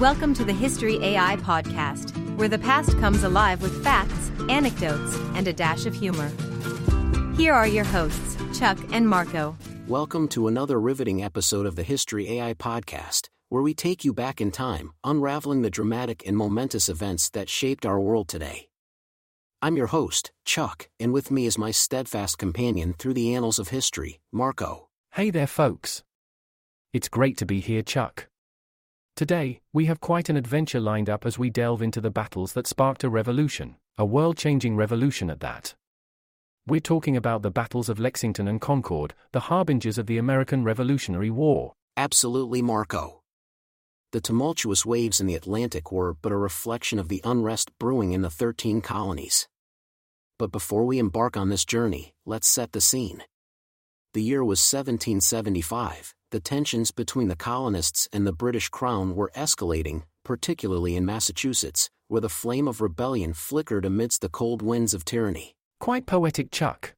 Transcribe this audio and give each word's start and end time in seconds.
Welcome 0.00 0.34
to 0.34 0.44
the 0.44 0.52
History 0.52 1.02
AI 1.02 1.36
podcast, 1.36 2.10
where 2.36 2.48
the 2.48 2.58
past 2.58 2.98
comes 2.98 3.24
alive 3.24 3.62
with 3.62 3.82
facts, 3.82 4.30
anecdotes, 4.46 5.16
and 5.34 5.48
a 5.48 5.54
dash 5.54 5.86
of 5.86 5.94
humor. 5.94 6.30
Here 7.34 7.54
are 7.54 7.66
your 7.66 7.86
hosts, 7.86 8.36
Chuck 8.58 8.76
and 8.92 9.08
Marco. 9.08 9.56
Welcome 9.88 10.28
to 10.28 10.48
another 10.48 10.78
riveting 10.78 11.24
episode 11.24 11.64
of 11.64 11.76
the 11.76 11.82
History 11.82 12.30
AI 12.32 12.52
podcast, 12.52 13.30
where 13.48 13.62
we 13.62 13.72
take 13.72 14.04
you 14.04 14.12
back 14.12 14.38
in 14.38 14.50
time, 14.50 14.92
unraveling 15.02 15.62
the 15.62 15.70
dramatic 15.70 16.22
and 16.26 16.36
momentous 16.36 16.90
events 16.90 17.30
that 17.30 17.48
shaped 17.48 17.86
our 17.86 17.98
world 17.98 18.28
today. 18.28 18.68
I'm 19.62 19.78
your 19.78 19.86
host, 19.86 20.30
Chuck, 20.44 20.90
and 21.00 21.14
with 21.14 21.30
me 21.30 21.46
is 21.46 21.56
my 21.56 21.70
steadfast 21.70 22.36
companion 22.36 22.92
through 22.98 23.14
the 23.14 23.34
annals 23.34 23.58
of 23.58 23.68
history, 23.68 24.20
Marco. 24.30 24.88
Hey 25.12 25.30
there, 25.30 25.46
folks. 25.46 26.02
It's 26.92 27.08
great 27.08 27.38
to 27.38 27.46
be 27.46 27.60
here, 27.60 27.82
Chuck. 27.82 28.28
Today, 29.16 29.62
we 29.72 29.86
have 29.86 29.98
quite 29.98 30.28
an 30.28 30.36
adventure 30.36 30.78
lined 30.78 31.08
up 31.08 31.24
as 31.24 31.38
we 31.38 31.48
delve 31.48 31.80
into 31.80 32.02
the 32.02 32.10
battles 32.10 32.52
that 32.52 32.66
sparked 32.66 33.02
a 33.02 33.08
revolution, 33.08 33.76
a 33.96 34.04
world 34.04 34.36
changing 34.36 34.76
revolution 34.76 35.30
at 35.30 35.40
that. 35.40 35.74
We're 36.66 36.80
talking 36.80 37.16
about 37.16 37.40
the 37.40 37.50
battles 37.50 37.88
of 37.88 37.98
Lexington 37.98 38.46
and 38.46 38.60
Concord, 38.60 39.14
the 39.32 39.48
harbingers 39.48 39.96
of 39.96 40.04
the 40.04 40.18
American 40.18 40.64
Revolutionary 40.64 41.30
War. 41.30 41.72
Absolutely, 41.96 42.60
Marco. 42.60 43.22
The 44.12 44.20
tumultuous 44.20 44.84
waves 44.84 45.18
in 45.18 45.26
the 45.26 45.34
Atlantic 45.34 45.90
were 45.90 46.12
but 46.12 46.30
a 46.30 46.36
reflection 46.36 46.98
of 46.98 47.08
the 47.08 47.22
unrest 47.24 47.70
brewing 47.78 48.12
in 48.12 48.20
the 48.20 48.28
13 48.28 48.82
colonies. 48.82 49.48
But 50.38 50.52
before 50.52 50.84
we 50.84 50.98
embark 50.98 51.38
on 51.38 51.48
this 51.48 51.64
journey, 51.64 52.12
let's 52.26 52.46
set 52.46 52.72
the 52.72 52.82
scene. 52.82 53.22
The 54.12 54.22
year 54.22 54.44
was 54.44 54.60
1775, 54.60 56.14
the 56.30 56.40
tensions 56.40 56.90
between 56.90 57.28
the 57.28 57.36
colonists 57.36 58.08
and 58.12 58.26
the 58.26 58.32
British 58.32 58.68
Crown 58.68 59.14
were 59.14 59.30
escalating, 59.36 60.02
particularly 60.24 60.96
in 60.96 61.06
Massachusetts, 61.06 61.88
where 62.08 62.20
the 62.20 62.28
flame 62.28 62.66
of 62.66 62.80
rebellion 62.80 63.32
flickered 63.32 63.84
amidst 63.84 64.20
the 64.20 64.28
cold 64.28 64.60
winds 64.60 64.92
of 64.92 65.04
tyranny. 65.04 65.54
Quite 65.78 66.06
poetic, 66.06 66.50
Chuck. 66.50 66.94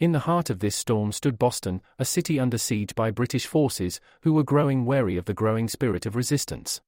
In 0.00 0.10
the 0.10 0.26
heart 0.26 0.50
of 0.50 0.58
this 0.58 0.74
storm 0.74 1.12
stood 1.12 1.38
Boston, 1.38 1.80
a 1.98 2.04
city 2.04 2.40
under 2.40 2.58
siege 2.58 2.94
by 2.96 3.12
British 3.12 3.46
forces, 3.46 4.00
who 4.22 4.32
were 4.32 4.42
growing 4.42 4.84
wary 4.84 5.16
of 5.16 5.26
the 5.26 5.34
growing 5.34 5.68
spirit 5.68 6.06
of 6.06 6.16
resistance. 6.16 6.80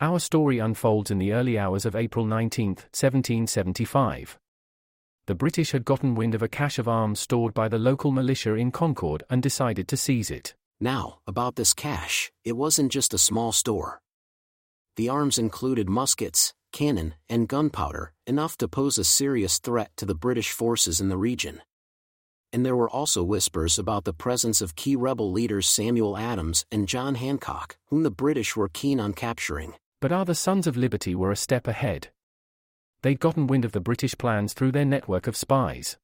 Our 0.00 0.18
story 0.18 0.58
unfolds 0.58 1.10
in 1.10 1.18
the 1.18 1.32
early 1.32 1.58
hours 1.58 1.84
of 1.84 1.94
April 1.94 2.24
19, 2.24 2.68
1775. 2.68 4.38
The 5.26 5.34
British 5.34 5.72
had 5.72 5.84
gotten 5.84 6.14
wind 6.14 6.34
of 6.34 6.42
a 6.42 6.48
cache 6.48 6.78
of 6.78 6.88
arms 6.88 7.20
stored 7.20 7.52
by 7.52 7.68
the 7.68 7.78
local 7.78 8.10
militia 8.10 8.54
in 8.54 8.72
Concord 8.72 9.22
and 9.28 9.42
decided 9.42 9.86
to 9.88 9.96
seize 9.96 10.30
it. 10.30 10.54
Now, 10.82 11.20
about 11.28 11.54
this 11.54 11.74
cache, 11.74 12.32
it 12.44 12.56
wasn't 12.56 12.90
just 12.90 13.14
a 13.14 13.18
small 13.18 13.52
store. 13.52 14.02
The 14.96 15.08
arms 15.08 15.38
included 15.38 15.88
muskets, 15.88 16.54
cannon, 16.72 17.14
and 17.28 17.46
gunpowder, 17.46 18.12
enough 18.26 18.56
to 18.56 18.66
pose 18.66 18.98
a 18.98 19.04
serious 19.04 19.60
threat 19.60 19.92
to 19.98 20.06
the 20.06 20.16
British 20.16 20.50
forces 20.50 21.00
in 21.00 21.08
the 21.08 21.16
region. 21.16 21.62
And 22.52 22.66
there 22.66 22.74
were 22.74 22.90
also 22.90 23.22
whispers 23.22 23.78
about 23.78 24.02
the 24.02 24.12
presence 24.12 24.60
of 24.60 24.74
key 24.74 24.96
rebel 24.96 25.30
leaders 25.30 25.68
Samuel 25.68 26.16
Adams 26.16 26.66
and 26.72 26.88
John 26.88 27.14
Hancock, 27.14 27.76
whom 27.86 28.02
the 28.02 28.10
British 28.10 28.56
were 28.56 28.68
keen 28.68 28.98
on 28.98 29.12
capturing. 29.12 29.74
But 30.00 30.10
our 30.10 30.24
the 30.24 30.34
Sons 30.34 30.66
of 30.66 30.76
Liberty 30.76 31.14
were 31.14 31.30
a 31.30 31.36
step 31.36 31.68
ahead. 31.68 32.08
They'd 33.02 33.20
gotten 33.20 33.46
wind 33.46 33.64
of 33.64 33.70
the 33.70 33.80
British 33.80 34.18
plans 34.18 34.52
through 34.52 34.72
their 34.72 34.84
network 34.84 35.28
of 35.28 35.36
spies. 35.36 35.96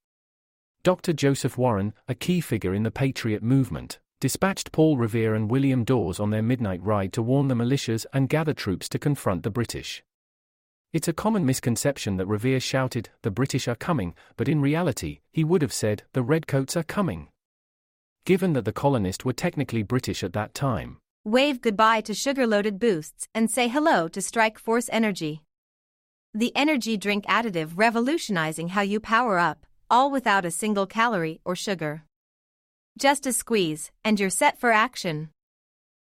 Dr. 0.84 1.12
Joseph 1.12 1.58
Warren, 1.58 1.94
a 2.06 2.14
key 2.14 2.40
figure 2.40 2.72
in 2.72 2.84
the 2.84 2.92
Patriot 2.92 3.42
movement, 3.42 3.98
dispatched 4.20 4.72
Paul 4.72 4.96
Revere 4.96 5.34
and 5.34 5.50
William 5.50 5.84
Dawes 5.84 6.18
on 6.18 6.30
their 6.30 6.42
midnight 6.42 6.82
ride 6.82 7.12
to 7.12 7.22
warn 7.22 7.48
the 7.48 7.54
militias 7.54 8.04
and 8.12 8.28
gather 8.28 8.52
troops 8.52 8.88
to 8.88 8.98
confront 8.98 9.44
the 9.44 9.50
British. 9.50 10.02
It's 10.92 11.06
a 11.06 11.12
common 11.12 11.44
misconception 11.44 12.16
that 12.16 12.26
Revere 12.26 12.60
shouted, 12.60 13.10
The 13.22 13.30
British 13.30 13.68
are 13.68 13.76
coming, 13.76 14.14
but 14.36 14.48
in 14.48 14.60
reality, 14.60 15.20
he 15.30 15.44
would 15.44 15.62
have 15.62 15.72
said, 15.72 16.02
The 16.14 16.22
Redcoats 16.22 16.76
are 16.76 16.82
coming. 16.82 17.28
Given 18.24 18.54
that 18.54 18.64
the 18.64 18.72
colonists 18.72 19.24
were 19.24 19.32
technically 19.34 19.82
British 19.82 20.24
at 20.24 20.32
that 20.32 20.54
time. 20.54 20.98
Wave 21.24 21.60
goodbye 21.60 22.00
to 22.00 22.14
sugar 22.14 22.46
loaded 22.46 22.78
boosts 22.78 23.28
and 23.34 23.50
say 23.50 23.68
hello 23.68 24.08
to 24.08 24.22
Strike 24.22 24.58
Force 24.58 24.88
Energy. 24.90 25.42
The 26.32 26.56
energy 26.56 26.96
drink 26.96 27.26
additive 27.26 27.72
revolutionizing 27.76 28.68
how 28.68 28.80
you 28.80 28.98
power 28.98 29.38
up, 29.38 29.66
all 29.90 30.10
without 30.10 30.44
a 30.44 30.50
single 30.50 30.86
calorie 30.86 31.40
or 31.44 31.54
sugar. 31.54 32.04
Just 32.98 33.26
a 33.26 33.32
squeeze, 33.32 33.92
and 34.04 34.18
you're 34.18 34.28
set 34.28 34.58
for 34.58 34.72
action. 34.72 35.30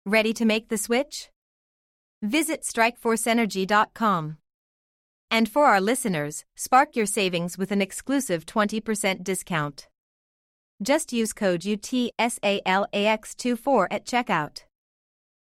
Ready 0.04 0.32
to 0.32 0.44
make 0.44 0.68
the 0.68 0.76
switch? 0.76 1.30
Visit 2.22 2.62
strikeforceenergy.com. 2.62 4.38
And 5.30 5.48
for 5.48 5.66
our 5.66 5.80
listeners, 5.80 6.44
spark 6.56 6.96
your 6.96 7.06
savings 7.06 7.56
with 7.56 7.70
an 7.70 7.80
exclusive 7.80 8.46
20% 8.46 9.22
discount. 9.22 9.86
Just 10.82 11.12
use 11.12 11.32
code 11.32 11.60
UTSALAX24 11.60 13.86
at 13.88 14.04
checkout. 14.04 14.64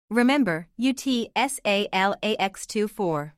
Remember, 0.08 0.68
UTSALAX24. 0.80 3.32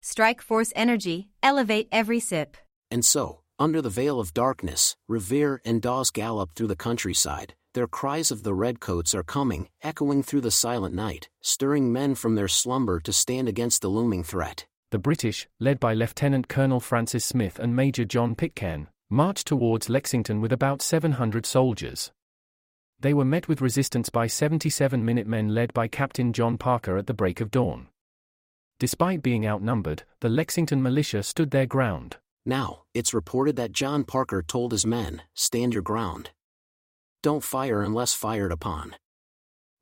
Strike 0.00 0.40
Force 0.40 0.72
Energy, 0.76 1.28
elevate 1.42 1.88
every 1.90 2.20
sip. 2.20 2.56
And 2.88 3.04
so, 3.04 3.39
under 3.60 3.82
the 3.82 3.90
veil 3.90 4.18
of 4.18 4.34
darkness, 4.34 4.96
Revere 5.06 5.60
and 5.64 5.82
Dawes 5.82 6.10
galloped 6.10 6.56
through 6.56 6.68
the 6.68 6.74
countryside, 6.74 7.54
their 7.74 7.86
cries 7.86 8.30
of 8.30 8.42
the 8.42 8.54
redcoats 8.54 9.14
are 9.14 9.22
coming, 9.22 9.68
echoing 9.82 10.22
through 10.22 10.40
the 10.40 10.50
silent 10.50 10.94
night, 10.94 11.28
stirring 11.42 11.92
men 11.92 12.14
from 12.16 12.34
their 12.34 12.48
slumber 12.48 12.98
to 13.00 13.12
stand 13.12 13.48
against 13.48 13.82
the 13.82 13.88
looming 13.88 14.24
threat. 14.24 14.66
The 14.90 14.98
British, 14.98 15.46
led 15.60 15.78
by 15.78 15.94
Lieutenant 15.94 16.48
Colonel 16.48 16.80
Francis 16.80 17.24
Smith 17.24 17.60
and 17.60 17.76
Major 17.76 18.04
John 18.04 18.34
Pitcairn, 18.34 18.88
marched 19.08 19.46
towards 19.46 19.88
Lexington 19.88 20.40
with 20.40 20.52
about 20.52 20.82
700 20.82 21.46
soldiers. 21.46 22.10
They 22.98 23.14
were 23.14 23.24
met 23.24 23.46
with 23.46 23.60
resistance 23.60 24.08
by 24.08 24.26
77 24.26 25.04
Minutemen 25.04 25.54
led 25.54 25.72
by 25.72 25.86
Captain 25.86 26.32
John 26.32 26.58
Parker 26.58 26.96
at 26.96 27.06
the 27.06 27.14
break 27.14 27.40
of 27.40 27.50
dawn. 27.50 27.86
Despite 28.78 29.22
being 29.22 29.46
outnumbered, 29.46 30.02
the 30.20 30.28
Lexington 30.28 30.82
militia 30.82 31.22
stood 31.22 31.50
their 31.50 31.66
ground. 31.66 32.16
Now, 32.46 32.82
it's 32.94 33.14
reported 33.14 33.56
that 33.56 33.72
John 33.72 34.04
Parker 34.04 34.42
told 34.42 34.72
his 34.72 34.86
men, 34.86 35.22
Stand 35.34 35.74
your 35.74 35.82
ground. 35.82 36.30
Don't 37.22 37.44
fire 37.44 37.82
unless 37.82 38.14
fired 38.14 38.50
upon. 38.50 38.96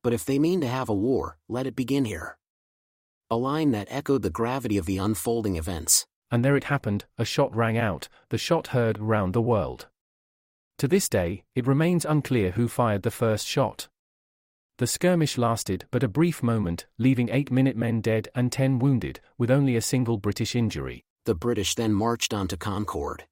But 0.03 0.13
if 0.13 0.25
they 0.25 0.39
mean 0.39 0.61
to 0.63 0.67
have 0.67 0.89
a 0.89 0.95
war, 0.95 1.39
let 1.49 1.67
it 1.67 1.77
begin 1.77 2.05
here. 2.05 2.37
A 3.31 3.37
line 3.37 3.71
that 3.73 3.89
echoed 3.91 4.23
the 4.23 4.31
gravity 4.31 4.77
of 4.77 4.87
the 4.87 4.99
unfolding 4.99 5.57
events. 5.57 6.07
And 6.31 6.45
there 6.45 6.57
it 6.57 6.65
happened, 6.65 7.05
a 7.17 7.25
shot 7.25 7.55
rang 7.55 7.79
out, 7.79 8.09
the 8.31 8.39
shot 8.39 8.69
heard 8.69 8.99
round 8.99 9.35
the 9.35 9.43
world. 9.43 9.87
To 10.79 10.89
this 10.89 11.09
day, 11.09 11.45
it 11.55 11.67
remains 11.67 12.05
unclear 12.05 12.53
who 12.53 12.69
fired 12.69 13.03
the 13.03 13.11
first 13.11 13.47
shot. 13.47 13.89
The 14.79 14.87
skirmish 14.87 15.37
lasted 15.37 15.87
but 15.91 16.05
a 16.05 16.09
brief 16.09 16.43
moment, 16.43 16.87
leaving 16.99 17.31
eight 17.31 17.51
Minutemen 17.51 18.01
dead 18.01 18.29
and 18.35 18.53
ten 18.53 18.79
wounded, 18.79 19.21
with 19.37 19.51
only 19.51 19.75
a 19.75 19.81
single 19.81 20.19
British 20.19 20.55
injury. 20.55 21.05
The 21.29 21.35
British 21.35 21.75
then 21.75 21.93
marched 21.93 22.33
on 22.33 22.49
to 22.49 22.57
Concord. 22.57 23.25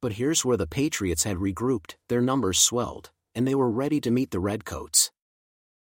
But 0.00 0.12
here's 0.12 0.44
where 0.44 0.56
the 0.56 0.68
Patriots 0.68 1.24
had 1.24 1.38
regrouped, 1.38 1.96
their 2.08 2.20
numbers 2.20 2.60
swelled, 2.60 3.10
and 3.34 3.48
they 3.48 3.56
were 3.56 3.68
ready 3.68 4.00
to 4.02 4.12
meet 4.12 4.30
the 4.30 4.38
Redcoats. 4.38 5.10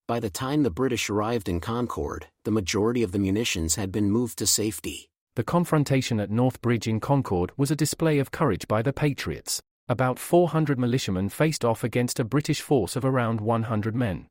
By 0.07 0.19
the 0.19 0.29
time 0.29 0.61
the 0.61 0.69
British 0.69 1.09
arrived 1.09 1.49
in 1.49 1.59
Concord, 1.59 2.27
the 2.43 2.51
majority 2.51 3.01
of 3.01 3.13
the 3.13 3.17
munitions 3.17 3.73
had 3.73 3.91
been 3.91 4.11
moved 4.11 4.37
to 4.37 4.45
safety. 4.45 5.09
The 5.35 5.43
confrontation 5.43 6.19
at 6.19 6.29
North 6.29 6.61
Bridge 6.61 6.87
in 6.87 6.99
Concord 6.99 7.51
was 7.57 7.71
a 7.71 7.75
display 7.75 8.19
of 8.19 8.29
courage 8.29 8.67
by 8.67 8.83
the 8.83 8.93
Patriots. 8.93 9.59
About 9.89 10.19
400 10.19 10.77
militiamen 10.77 11.29
faced 11.29 11.65
off 11.65 11.83
against 11.83 12.19
a 12.19 12.25
British 12.25 12.61
force 12.61 12.95
of 12.95 13.03
around 13.03 13.41
100 13.41 13.95
men. 13.95 14.27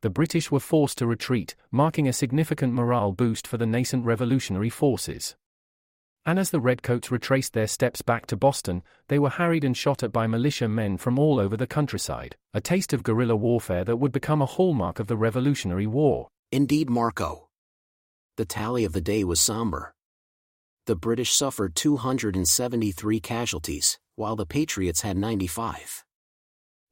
The 0.00 0.08
British 0.08 0.50
were 0.50 0.60
forced 0.60 0.96
to 0.96 1.06
retreat, 1.06 1.56
marking 1.70 2.08
a 2.08 2.14
significant 2.14 2.72
morale 2.72 3.12
boost 3.12 3.46
for 3.46 3.58
the 3.58 3.66
nascent 3.66 4.06
revolutionary 4.06 4.70
forces. 4.70 5.36
And 6.26 6.38
as 6.38 6.50
the 6.50 6.60
Redcoats 6.60 7.10
retraced 7.10 7.54
their 7.54 7.66
steps 7.66 8.02
back 8.02 8.26
to 8.26 8.36
Boston, 8.36 8.82
they 9.08 9.18
were 9.18 9.30
harried 9.30 9.64
and 9.64 9.76
shot 9.76 10.02
at 10.02 10.12
by 10.12 10.26
militia 10.26 10.68
men 10.68 10.98
from 10.98 11.18
all 11.18 11.40
over 11.40 11.56
the 11.56 11.66
countryside, 11.66 12.36
a 12.52 12.60
taste 12.60 12.92
of 12.92 13.02
guerrilla 13.02 13.36
warfare 13.36 13.84
that 13.84 13.96
would 13.96 14.12
become 14.12 14.42
a 14.42 14.46
hallmark 14.46 14.98
of 14.98 15.06
the 15.06 15.16
Revolutionary 15.16 15.86
War. 15.86 16.28
Indeed, 16.52 16.90
Marco. 16.90 17.48
The 18.36 18.44
tally 18.44 18.84
of 18.84 18.92
the 18.92 19.00
day 19.00 19.24
was 19.24 19.40
somber. 19.40 19.94
The 20.86 20.96
British 20.96 21.32
suffered 21.32 21.74
273 21.74 23.20
casualties, 23.20 23.98
while 24.16 24.36
the 24.36 24.46
Patriots 24.46 25.00
had 25.02 25.16
95. 25.16 26.04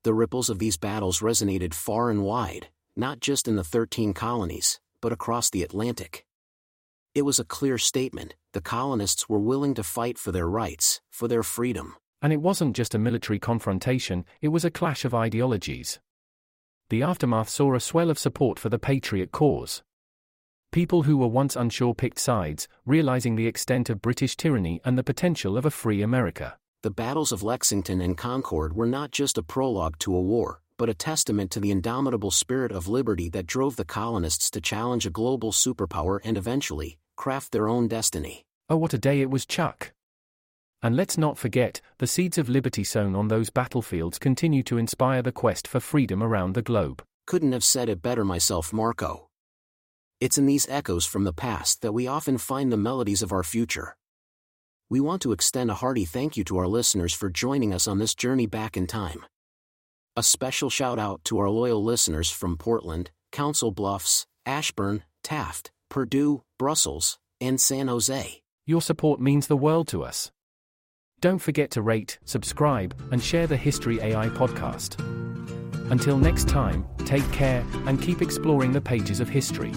The 0.04 0.14
ripples 0.14 0.48
of 0.48 0.58
these 0.58 0.76
battles 0.76 1.20
resonated 1.20 1.74
far 1.74 2.10
and 2.10 2.22
wide, 2.22 2.68
not 2.96 3.20
just 3.20 3.46
in 3.46 3.56
the 3.56 3.64
13 3.64 4.14
colonies, 4.14 4.80
but 5.00 5.12
across 5.12 5.50
the 5.50 5.62
Atlantic. 5.62 6.24
It 7.14 7.22
was 7.22 7.38
a 7.38 7.44
clear 7.44 7.78
statement 7.78 8.34
the 8.52 8.60
colonists 8.60 9.28
were 9.28 9.38
willing 9.38 9.74
to 9.74 9.82
fight 9.82 10.18
for 10.18 10.32
their 10.32 10.48
rights, 10.48 11.00
for 11.10 11.28
their 11.28 11.42
freedom. 11.42 11.96
And 12.20 12.32
it 12.32 12.40
wasn't 12.40 12.76
just 12.76 12.94
a 12.94 12.98
military 12.98 13.38
confrontation, 13.38 14.24
it 14.40 14.48
was 14.48 14.64
a 14.64 14.70
clash 14.70 15.04
of 15.04 15.14
ideologies. 15.14 16.00
The 16.90 17.02
aftermath 17.02 17.48
saw 17.48 17.74
a 17.74 17.80
swell 17.80 18.10
of 18.10 18.18
support 18.18 18.58
for 18.58 18.68
the 18.68 18.78
Patriot 18.78 19.30
cause. 19.30 19.82
People 20.72 21.04
who 21.04 21.16
were 21.16 21.28
once 21.28 21.56
unsure 21.56 21.94
picked 21.94 22.18
sides, 22.18 22.68
realizing 22.84 23.36
the 23.36 23.46
extent 23.46 23.88
of 23.88 24.02
British 24.02 24.36
tyranny 24.36 24.80
and 24.84 24.98
the 24.98 25.04
potential 25.04 25.56
of 25.56 25.64
a 25.64 25.70
free 25.70 26.02
America. 26.02 26.56
The 26.82 26.90
battles 26.90 27.32
of 27.32 27.42
Lexington 27.42 28.00
and 28.00 28.16
Concord 28.16 28.76
were 28.76 28.86
not 28.86 29.10
just 29.10 29.38
a 29.38 29.42
prologue 29.42 29.98
to 30.00 30.14
a 30.14 30.20
war, 30.20 30.60
but 30.78 30.88
a 30.88 30.94
testament 30.94 31.50
to 31.50 31.60
the 31.60 31.70
indomitable 31.70 32.30
spirit 32.30 32.72
of 32.72 32.88
liberty 32.88 33.28
that 33.28 33.46
drove 33.46 33.76
the 33.76 33.84
colonists 33.84 34.50
to 34.50 34.60
challenge 34.60 35.04
a 35.04 35.10
global 35.10 35.52
superpower 35.52 36.20
and 36.24 36.38
eventually, 36.38 36.96
craft 37.16 37.52
their 37.52 37.68
own 37.68 37.88
destiny. 37.88 38.46
Oh, 38.70 38.76
what 38.78 38.94
a 38.94 38.98
day 38.98 39.20
it 39.20 39.30
was, 39.30 39.44
Chuck! 39.44 39.92
And 40.80 40.96
let's 40.96 41.18
not 41.18 41.36
forget, 41.36 41.80
the 41.98 42.06
seeds 42.06 42.38
of 42.38 42.48
liberty 42.48 42.84
sown 42.84 43.16
on 43.16 43.28
those 43.28 43.50
battlefields 43.50 44.18
continue 44.18 44.62
to 44.62 44.78
inspire 44.78 45.22
the 45.22 45.32
quest 45.32 45.66
for 45.66 45.80
freedom 45.80 46.22
around 46.22 46.54
the 46.54 46.62
globe. 46.62 47.02
Couldn't 47.26 47.52
have 47.52 47.64
said 47.64 47.88
it 47.88 48.00
better 48.00 48.24
myself, 48.24 48.72
Marco. 48.72 49.28
It's 50.20 50.38
in 50.38 50.46
these 50.46 50.68
echoes 50.68 51.04
from 51.04 51.24
the 51.24 51.32
past 51.32 51.82
that 51.82 51.92
we 51.92 52.06
often 52.06 52.38
find 52.38 52.72
the 52.72 52.76
melodies 52.76 53.22
of 53.22 53.32
our 53.32 53.42
future. 53.42 53.96
We 54.88 55.00
want 55.00 55.20
to 55.22 55.32
extend 55.32 55.70
a 55.70 55.74
hearty 55.74 56.04
thank 56.04 56.36
you 56.36 56.44
to 56.44 56.58
our 56.58 56.68
listeners 56.68 57.12
for 57.12 57.28
joining 57.28 57.74
us 57.74 57.86
on 57.86 57.98
this 57.98 58.14
journey 58.14 58.46
back 58.46 58.76
in 58.76 58.86
time. 58.86 59.24
A 60.18 60.22
special 60.24 60.68
shout 60.68 60.98
out 60.98 61.22
to 61.26 61.38
our 61.38 61.48
loyal 61.48 61.84
listeners 61.84 62.28
from 62.28 62.56
Portland, 62.56 63.12
Council 63.30 63.70
Bluffs, 63.70 64.26
Ashburn, 64.44 65.04
Taft, 65.22 65.70
Purdue, 65.90 66.42
Brussels, 66.58 67.20
and 67.40 67.60
San 67.60 67.86
Jose. 67.86 68.42
Your 68.66 68.82
support 68.82 69.20
means 69.20 69.46
the 69.46 69.56
world 69.56 69.86
to 69.86 70.02
us. 70.02 70.32
Don't 71.20 71.38
forget 71.38 71.70
to 71.70 71.82
rate, 71.82 72.18
subscribe, 72.24 73.00
and 73.12 73.22
share 73.22 73.46
the 73.46 73.56
History 73.56 74.00
AI 74.00 74.28
podcast. 74.30 74.98
Until 75.92 76.18
next 76.18 76.48
time, 76.48 76.84
take 77.04 77.30
care 77.30 77.64
and 77.86 78.02
keep 78.02 78.20
exploring 78.20 78.72
the 78.72 78.80
pages 78.80 79.20
of 79.20 79.28
history. 79.28 79.70